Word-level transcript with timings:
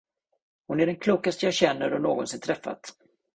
Hon 0.67 0.79
är 0.79 0.85
den 0.85 0.95
klokaste 0.95 1.45
jag 1.45 1.53
känner 1.53 1.93
och 1.93 2.01
någonsin 2.01 2.39
träffat. 2.39 2.91